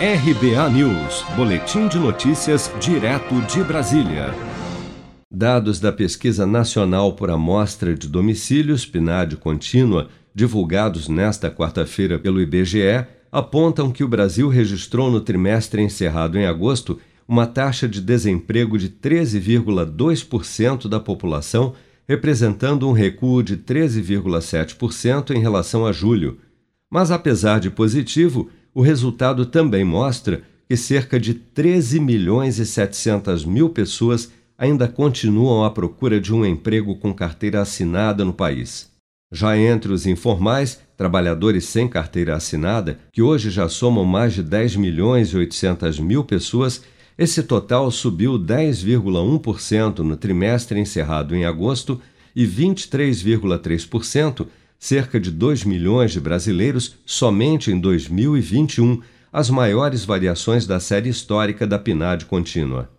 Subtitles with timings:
[0.00, 4.32] RBA News, Boletim de Notícias, direto de Brasília.
[5.28, 13.08] Dados da Pesquisa Nacional por Amostra de Domicílios, PNAD Contínua, divulgados nesta quarta-feira pelo IBGE,
[13.32, 18.88] apontam que o Brasil registrou no trimestre encerrado em agosto uma taxa de desemprego de
[18.88, 21.74] 13,2% da população,
[22.06, 26.38] representando um recuo de 13,7% em relação a julho.
[26.88, 33.44] Mas, apesar de positivo, o resultado também mostra que cerca de 13 milhões e 700
[33.44, 38.88] mil pessoas ainda continuam à procura de um emprego com carteira assinada no país.
[39.32, 44.76] Já entre os informais, trabalhadores sem carteira assinada, que hoje já somam mais de 10
[44.76, 46.84] milhões e 800 mil pessoas,
[47.18, 52.00] esse total subiu 10,1% no trimestre encerrado em agosto
[52.32, 54.46] e 23,3%
[54.78, 59.00] cerca de 2 milhões de brasileiros somente em 2021,
[59.32, 62.90] as maiores variações da série histórica da PNAD contínua.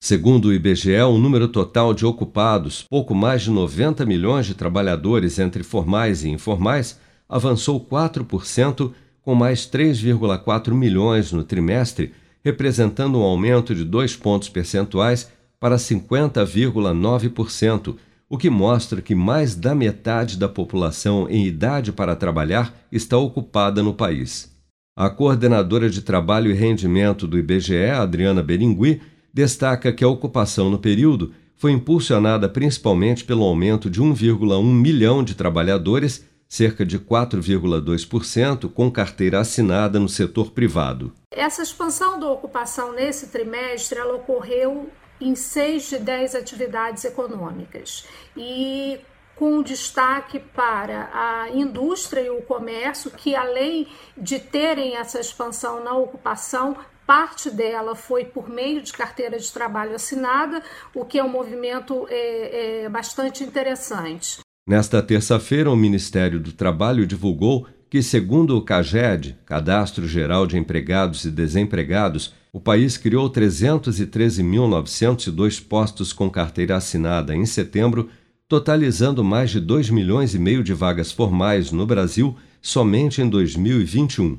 [0.00, 5.40] Segundo o IBGE, o número total de ocupados, pouco mais de 90 milhões de trabalhadores
[5.40, 12.12] entre formais e informais, avançou 4%, com mais 3,4 milhões no trimestre,
[12.44, 15.28] representando um aumento de dois pontos percentuais
[15.60, 17.96] para 50,9%,
[18.28, 23.82] o que mostra que mais da metade da população em idade para trabalhar está ocupada
[23.82, 24.52] no país.
[24.94, 29.00] A coordenadora de Trabalho e Rendimento do IBGE, Adriana Beringui,
[29.32, 35.34] destaca que a ocupação no período foi impulsionada principalmente pelo aumento de 1,1 milhão de
[35.34, 41.12] trabalhadores, cerca de 4,2%, com carteira assinada no setor privado.
[41.30, 44.88] Essa expansão da ocupação nesse trimestre ela ocorreu
[45.20, 49.00] em seis de dez atividades econômicas e
[49.34, 55.96] com destaque para a indústria e o comércio, que além de terem essa expansão na
[55.96, 60.60] ocupação, parte dela foi por meio de carteira de trabalho assinada,
[60.92, 64.40] o que é um movimento é, é, bastante interessante.
[64.68, 71.24] Nesta terça-feira, o Ministério do Trabalho divulgou que, segundo o CAGED, Cadastro Geral de Empregados
[71.24, 78.10] e Desempregados, o país criou 313.902 postos com carteira assinada em setembro,
[78.46, 84.38] totalizando mais de 2 milhões e meio de vagas formais no Brasil somente em 2021.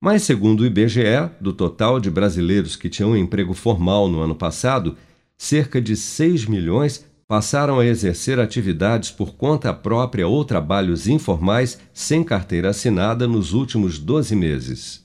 [0.00, 4.96] Mas, segundo o IBGE, do total de brasileiros que tinham emprego formal no ano passado,
[5.36, 12.24] cerca de 6 milhões passaram a exercer atividades por conta própria ou trabalhos informais sem
[12.24, 15.04] carteira assinada nos últimos 12 meses.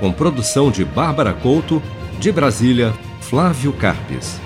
[0.00, 1.82] Com produção de Bárbara Couto,
[2.18, 4.40] de Brasília, Flávio Carpes.